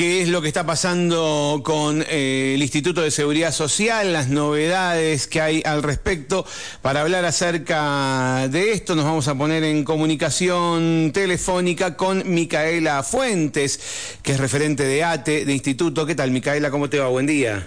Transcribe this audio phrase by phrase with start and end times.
[0.00, 5.26] qué es lo que está pasando con eh, el Instituto de Seguridad Social, las novedades
[5.26, 6.46] que hay al respecto.
[6.80, 13.78] Para hablar acerca de esto nos vamos a poner en comunicación telefónica con Micaela Fuentes,
[14.22, 16.06] que es referente de ATE, de Instituto.
[16.06, 16.70] ¿Qué tal, Micaela?
[16.70, 17.08] ¿Cómo te va?
[17.08, 17.66] Buen día.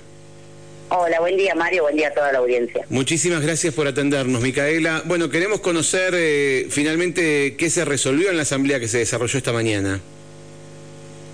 [0.89, 2.83] Hola, buen día Mario, buen día a toda la audiencia.
[2.89, 5.03] Muchísimas gracias por atendernos, Micaela.
[5.05, 9.53] Bueno, queremos conocer eh, finalmente qué se resolvió en la asamblea que se desarrolló esta
[9.53, 10.01] mañana.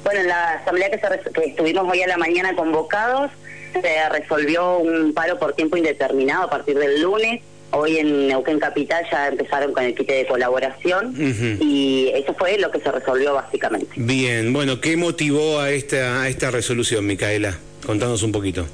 [0.10, 1.00] Bueno, en la asamblea que,
[1.46, 3.30] estuvimos hoy a la mañana convocados,
[3.74, 7.44] se resolvió un paro por tiempo indeterminado a partir del lunes.
[7.70, 11.14] Hoy en Neuquén Capital ya empezaron con el kit de colaboración
[11.62, 13.88] y eso fue lo que se resolvió básicamente.
[13.98, 17.60] Bien, bueno, ¿qué motivó a esta, a esta resolución, Micaela?
[17.86, 18.66] Contanos un poquito.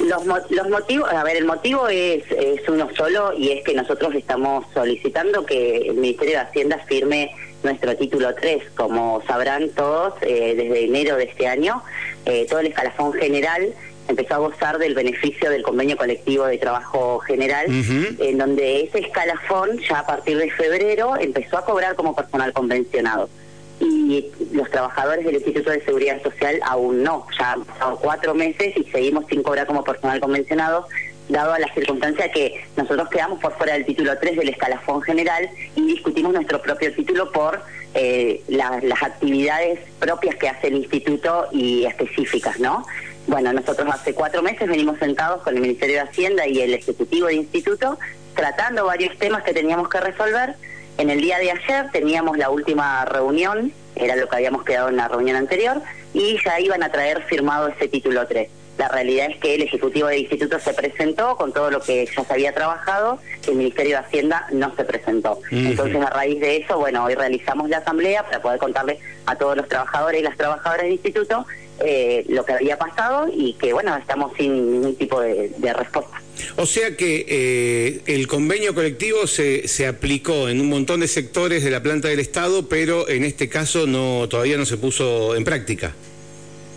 [0.00, 4.14] Los, los motivos, a ver, el motivo es, es uno solo y es que nosotros
[4.14, 7.30] estamos solicitando que el Ministerio de Hacienda firme
[7.62, 8.70] nuestro título 3.
[8.76, 11.82] Como sabrán todos, eh, desde enero de este año,
[12.24, 13.74] eh, todo el escalafón general
[14.08, 19.78] empezó a gozar del beneficio del convenio colectivo de trabajo general, en donde ese escalafón
[19.78, 23.28] ya a partir de febrero empezó a cobrar como personal convencionado.
[23.80, 28.76] Y los trabajadores del Instituto de Seguridad Social aún no, ya han pasado cuatro meses
[28.76, 30.88] y seguimos sin cobrar como personal convencionado,
[31.28, 35.48] dado a la circunstancia que nosotros quedamos por fuera del título 3 del escalafón general
[35.76, 37.62] y discutimos nuestro propio título por
[37.94, 42.84] eh, las actividades propias que hace el instituto y específicas, ¿no?
[43.26, 47.26] Bueno, nosotros hace cuatro meses venimos sentados con el Ministerio de Hacienda y el Ejecutivo
[47.26, 47.98] del Instituto
[48.34, 50.54] tratando varios temas que teníamos que resolver.
[50.96, 54.96] En el día de ayer teníamos la última reunión, era lo que habíamos quedado en
[54.96, 55.82] la reunión anterior,
[56.14, 58.48] y ya iban a traer firmado ese título 3.
[58.78, 62.24] La realidad es que el Ejecutivo del Instituto se presentó con todo lo que ya
[62.24, 65.40] se había trabajado, el Ministerio de Hacienda no se presentó.
[65.50, 69.56] Entonces, a raíz de eso, bueno, hoy realizamos la asamblea para poder contarle a todos
[69.56, 71.44] los trabajadores y las trabajadoras del Instituto
[71.80, 76.20] eh, lo que había pasado y que, bueno, estamos sin ningún tipo de, respuesta.
[76.56, 81.62] O sea que eh, el convenio colectivo se, se aplicó en un montón de sectores
[81.62, 85.44] de la planta del Estado, pero en este caso no todavía no se puso en
[85.44, 85.94] práctica.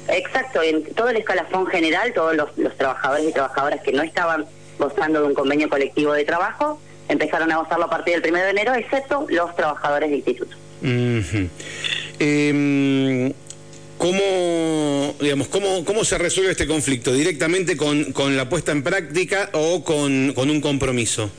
[0.07, 4.45] Exacto, en todo el escalafón general, todos los, trabajadores y trabajadoras que no estaban
[4.77, 8.49] gozando de un convenio colectivo de trabajo empezaron a gozarlo a partir del 1 de
[8.49, 10.55] enero, excepto los trabajadores de instituto.
[12.19, 13.33] Em,
[13.97, 17.13] ¿Cómo, digamos, cómo, ¿Cómo se resuelve este conflicto?
[17.13, 21.29] ¿Directamente con, con la puesta en práctica o con, con un compromiso?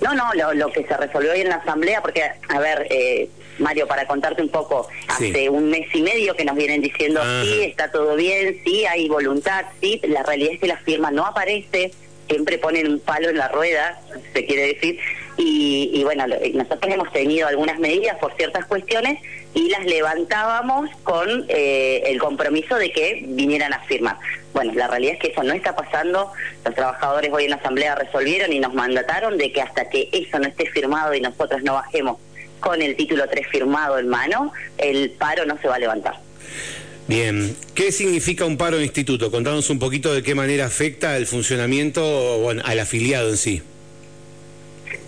[0.00, 3.28] No, no, lo, lo, que se resolvió hoy en la asamblea, porque, a ver, eh,
[3.58, 7.62] Mario, para contarte un poco, hace un mes y medio que nos vienen diciendo, sí,
[7.62, 11.92] está todo bien, sí, hay voluntad, sí, la realidad es que la firma no aparece,
[12.28, 14.00] siempre ponen un palo en la rueda,
[14.32, 14.98] se quiere decir,
[15.40, 19.20] y, bueno, nosotros hemos tenido algunas medidas por ciertas cuestiones
[19.54, 24.16] y las levantábamos con eh, el compromiso de que vinieran a firmar.
[24.52, 26.32] Bueno, la realidad es que eso no está pasando.
[26.64, 30.40] Los trabajadores hoy en la Asamblea resolvieron y nos mandataron de que hasta que eso
[30.40, 32.18] no esté firmado y nosotros no bajemos
[32.60, 36.14] con el título 3 firmado en mano, el paro no se va a levantar.
[37.06, 39.30] Bien, ¿qué significa un paro de instituto?
[39.30, 43.62] Contanos un poquito de qué manera afecta el funcionamiento bueno, al afiliado en sí.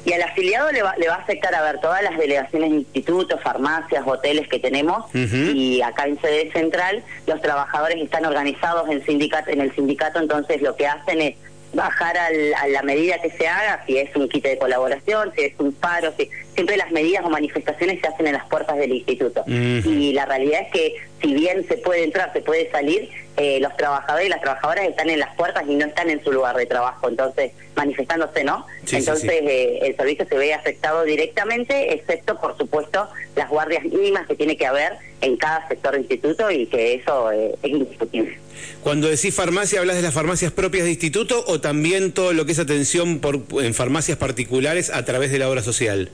[0.07, 2.77] Y al afiliado le va, le va a afectar a ver todas las delegaciones de
[2.77, 9.05] institutos, farmacias, hoteles que tenemos y acá en sede central los trabajadores están organizados en
[9.05, 11.37] sindicato, en el sindicato, entonces lo que hacen es
[11.75, 15.53] bajar a la medida que se haga, si es un kit de colaboración, si es
[15.59, 19.43] un paro, si, siempre las medidas o manifestaciones se hacen en las puertas del instituto.
[19.47, 23.75] Y la realidad es que si bien se puede entrar, se puede salir, eh, los
[23.79, 26.67] trabajadores y las trabajadoras están en las puertas y no están en su lugar de
[26.67, 28.67] trabajo, entonces manifestándose, ¿no?
[28.93, 34.35] entonces eh, el servicio se ve afectado directamente, excepto, por supuesto, las guardias mínimas que
[34.35, 38.37] tiene que haber en cada sector de instituto y que eso eh, es indiscutible.
[38.83, 42.53] Cuando decís farmacia, ¿hablas de las farmacias propias de instituto o también todo lo que
[42.53, 46.11] es atención por, en farmacias particulares a través de la obra social?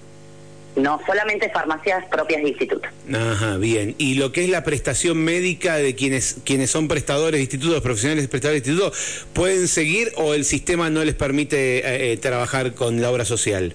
[0.77, 2.89] No, solamente farmacias propias de instituto.
[3.13, 3.95] Ajá, bien.
[3.97, 8.29] ¿Y lo que es la prestación médica de quienes, quienes son prestadores de institutos, profesionales
[8.29, 8.97] prestadores de instituto,
[9.33, 13.75] pueden seguir o el sistema no les permite eh, eh, trabajar con la obra social?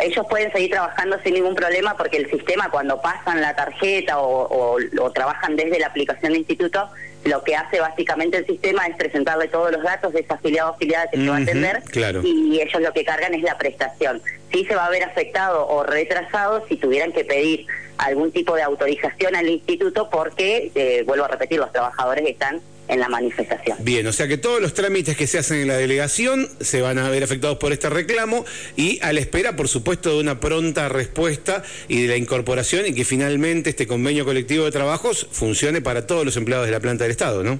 [0.00, 4.76] ellos pueden seguir trabajando sin ningún problema porque el sistema cuando pasan la tarjeta o,
[5.14, 6.88] trabajan desde la aplicación de instituto,
[7.24, 10.74] lo que hace básicamente el sistema es presentarle todos los datos de esa afiliado o
[10.74, 11.82] afiliada que se va a atender
[12.24, 14.20] y ellos lo que cargan es la prestación.
[14.54, 17.66] Sí se va a ver afectado o retrasado si tuvieran que pedir
[17.98, 23.00] algún tipo de autorización al instituto porque, eh, vuelvo a repetir, los trabajadores están en
[23.00, 23.78] la manifestación.
[23.80, 26.98] Bien, o sea que todos los trámites que se hacen en la delegación se van
[26.98, 28.44] a ver afectados por este reclamo
[28.76, 32.94] y a la espera, por supuesto, de una pronta respuesta y de la incorporación y
[32.94, 37.04] que finalmente este convenio colectivo de trabajos funcione para todos los empleados de la planta
[37.04, 37.58] del Estado, ¿no?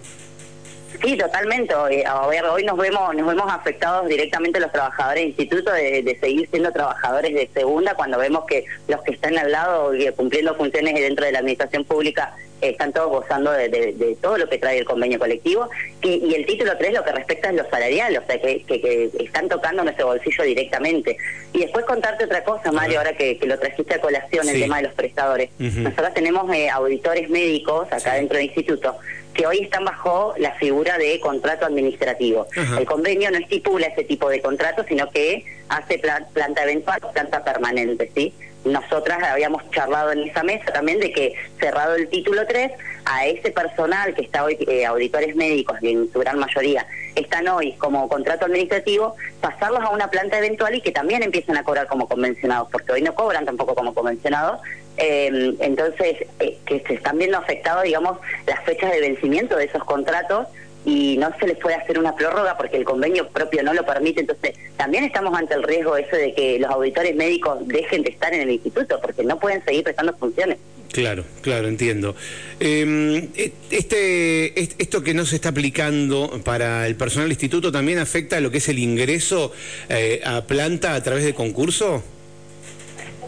[1.03, 1.75] Sí, totalmente.
[1.75, 6.49] A ver, hoy nos vemos nos vemos afectados directamente los trabajadores del instituto de, seguir
[6.51, 11.25] siendo trabajadores de segunda cuando vemos que los que están al lado cumpliendo funciones dentro
[11.27, 12.35] de la administración pública
[12.71, 15.69] están todos gozando de, todo lo que trae el convenio colectivo
[16.03, 19.85] y, el título 3 lo que respecta es lo salarial, o sea, que, están tocando
[19.85, 21.17] nuestro bolsillo directamente.
[21.53, 24.85] Y después contarte otra cosa, Mario, ahora que, lo trajiste a colación, el tema de
[24.85, 25.51] los prestadores.
[25.59, 28.97] Nosotros tenemos eh, auditores médicos acá dentro del instituto
[29.35, 32.47] que hoy están bajo la figura de contrato administrativo.
[32.79, 38.11] El convenio no estipula ese tipo de contrato, sino que hace planta eventual planta permanente,
[38.15, 38.33] ¿sí?
[38.65, 42.73] Nosotras habíamos charlado en esa mesa también de que cerrado el título 3,
[43.05, 47.73] a ese personal que está hoy, eh, auditores médicos, en su gran mayoría, están hoy
[47.75, 52.09] como contrato administrativo, pasarlos a una planta eventual y que también empiecen a cobrar como
[52.09, 54.61] convencionados, porque hoy no cobran tampoco como convencionados,
[54.97, 60.47] eh, entonces que se están viendo afectados, digamos, las fechas de vencimiento de esos contratos
[60.85, 64.21] y no se les puede hacer una prórroga porque el convenio propio no lo permite.
[64.21, 68.33] Entonces, también estamos ante el riesgo eso de que los auditores médicos dejen de estar
[68.35, 70.59] en el instituto porque no pueden seguir prestando funciones.
[70.93, 72.15] Claro, claro, entiendo.
[72.61, 73.29] Em,
[73.71, 78.41] este, esto que no se está aplicando para el personal del instituto también afecta a
[78.41, 79.53] lo que es el ingreso
[79.89, 82.05] eh, a planta a través de concurso.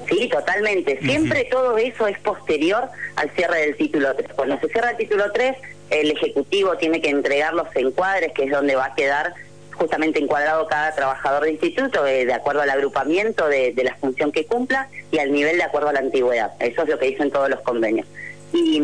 [0.08, 1.00] Sí, totalmente.
[1.02, 2.84] Siempre todo eso es posterior
[3.16, 4.28] al cierre del título 3.
[4.36, 5.56] Cuando se cierra el título 3,
[5.90, 9.34] el Ejecutivo tiene que entregar los encuadres, que es donde va a quedar
[9.74, 14.46] justamente encuadrado cada trabajador de instituto eh, de acuerdo al agrupamiento de, la función que
[14.46, 16.52] cumpla y al nivel de acuerdo a la antigüedad.
[16.60, 18.06] Eso es lo que dicen todos los convenios.
[18.52, 18.78] Y,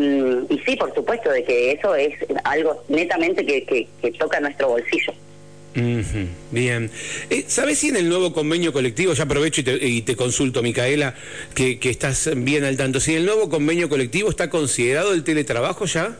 [0.49, 2.13] y sí, por supuesto, de que eso es
[2.43, 5.13] algo netamente que, que toca nuestro bolsillo.
[6.51, 6.91] Bien.
[7.29, 11.15] Eh, ¿Sabes si en el nuevo convenio colectivo, ya aprovecho y te, consulto, Micaela,
[11.55, 15.85] que, estás bien al tanto, si en el nuevo convenio colectivo está considerado el teletrabajo
[15.85, 16.17] ya?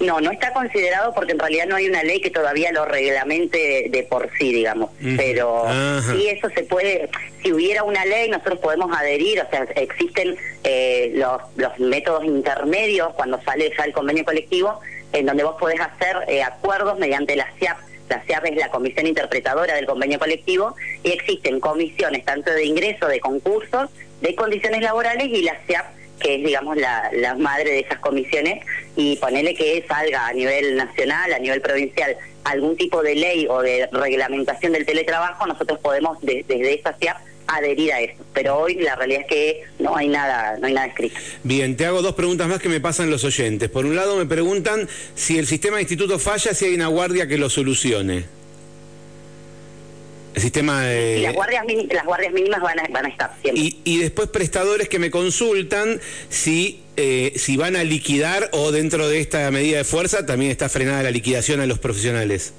[0.00, 3.88] No, no está considerado porque en realidad no hay una ley que todavía lo reglamente
[3.90, 4.90] de, por sí, digamos.
[5.16, 5.66] Pero
[6.10, 7.08] si eso se puede,
[7.42, 13.12] si hubiera una ley, nosotros podemos adherir, o sea, existen eh, los, los métodos intermedios
[13.14, 14.80] cuando sale ya el convenio colectivo,
[15.12, 17.78] en donde vos podés hacer eh, acuerdos mediante la CIAP
[18.08, 23.06] la CIAP es la comisión interpretadora del convenio colectivo y existen comisiones tanto de ingreso,
[23.06, 23.90] de concursos,
[24.22, 28.64] de condiciones laborales y la CIAP que es, digamos, la, madre de esas comisiones,
[28.96, 33.60] y ponerle que salga a nivel nacional, a nivel provincial, algún tipo de ley o
[33.62, 38.22] de reglamentación del teletrabajo, nosotros podemos desde esa CIAP adherir a eso.
[38.32, 41.18] Pero hoy la realidad es que no hay nada, no hay nada escrito.
[41.42, 43.68] Bien, te hago dos preguntas más que me pasan los oyentes.
[43.70, 47.26] Por un lado me preguntan si el sistema de instituto falla, si hay una guardia
[47.26, 48.37] que lo solucione.
[50.38, 51.18] El sistema de...
[51.18, 53.74] las, guardias las guardias mínimas van a, van a estar siempre.
[53.84, 59.18] Y, después prestadores que me consultan si, eh, si van a liquidar o dentro de
[59.18, 62.52] esta medida de fuerza también está frenada la liquidación a los profesionales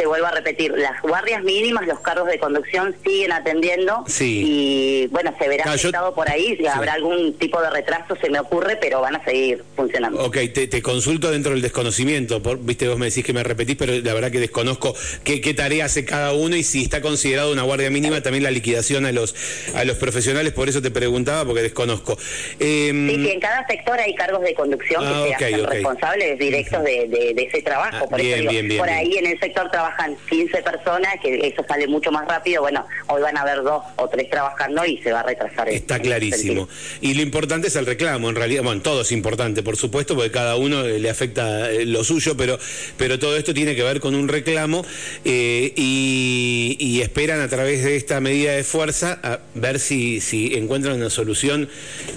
[0.00, 5.34] te vuelvo a repetir, las guardias mínimas, los cargos de conducción siguen atendiendo y bueno,
[5.38, 9.02] se verá afectado por ahí, si habrá algún tipo de retraso, se me ocurre, pero
[9.02, 10.24] van a seguir funcionando.
[10.24, 13.92] Ok, te, consulto dentro del desconocimiento, por, viste, vos me decís que me repetís, pero
[13.92, 17.64] la verdad que desconozco qué, qué tarea hace cada uno y si está considerado una
[17.64, 19.34] guardia mínima también la liquidación a los,
[19.74, 22.16] a los profesionales, por eso te preguntaba, porque desconozco.
[22.58, 26.38] Em, sí, sí, en cada sector hay cargos de conducción que ah, se hacen responsables
[26.38, 30.62] directos de, ese trabajo, ah, por eso por ahí en el sector trabajo trabajan 15
[30.62, 34.28] personas, que eso sale mucho más rápido, bueno, hoy van a haber dos o tres
[34.30, 35.68] trabajando y se va a retrasar.
[35.68, 36.68] Está clarísimo.
[37.00, 40.30] Y lo importante es el reclamo, en realidad, bueno, todo es importante, por supuesto, porque
[40.30, 42.58] cada uno le afecta eh, lo suyo, pero,
[42.96, 44.84] pero todo esto tiene que ver con un reclamo
[45.24, 50.96] eh, y, esperan a través de esta medida de fuerza a ver si, si encuentran
[50.96, 51.68] una solución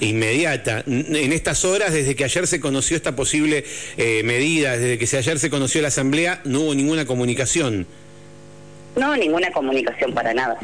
[0.02, 0.84] inmediata.
[0.86, 3.64] En estas horas, desde que ayer se conoció esta posible
[3.96, 7.53] eh, medida, desde que ayer se conoció la Asamblea, no hubo ninguna comunicación
[8.96, 10.58] no, ninguna comunicación para nada.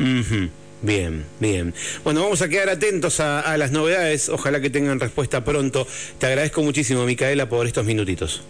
[0.81, 1.73] Bien, bien.
[2.03, 4.29] Bueno, vamos a quedar atentos a, las novedades.
[4.29, 5.85] Ojalá que tengan respuesta pronto.
[6.17, 8.41] Te agradezco muchísimo, Micaela, por estos minutitos.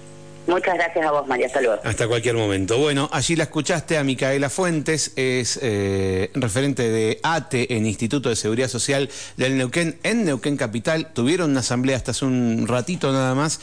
[0.50, 1.46] Muchas gracias a vos, María.
[1.46, 2.80] Hasta Hasta cualquier momento.
[2.80, 8.36] Bueno, allí la escuchaste a Micaela Fuentes, es eh, referente de ATE en Instituto de
[8.36, 11.14] Seguridad Social del Neuquén, en Neuquén Capital.
[11.14, 13.60] Tuvieron una asamblea hasta hace un ratito nada más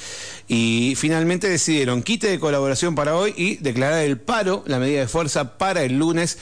[0.46, 5.08] y finalmente decidieron quite de colaboración para hoy y declarar el paro, la medida de
[5.08, 6.38] fuerza para el lunes,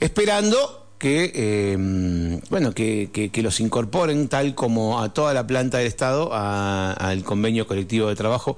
[0.00, 5.86] esperando que, eh, bueno, que, que, los incorporen tal como a toda la planta del
[5.86, 8.56] Estado al convenio colectivo de trabajo.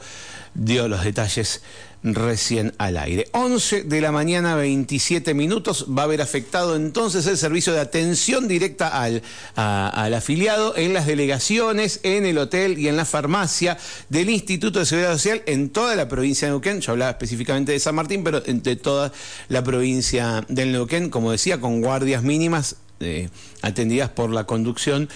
[0.54, 1.62] Dio los detalles
[2.02, 3.28] recién al aire.
[3.32, 5.86] 11 de la mañana, 27 minutos.
[5.96, 9.22] Va a haber afectado entonces el servicio de atención directa al,
[9.54, 13.78] al afiliado en las delegaciones, en el hotel y en la farmacia
[14.08, 16.80] del Instituto de Seguridad Social en toda la provincia de Neuquén.
[16.80, 19.12] Yo hablaba específicamente de San Martín, pero de toda
[19.48, 23.28] la provincia del Neuquén, como decía, con guardias mínimas eh,
[23.62, 25.08] atendidas por la conducción,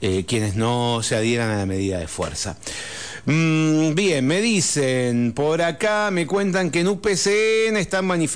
[0.00, 2.56] eh, quienes no se adhieran a la medida de fuerza.
[3.24, 8.32] Mm, bien, me dicen, por acá me cuentan que en UPCN están manifestando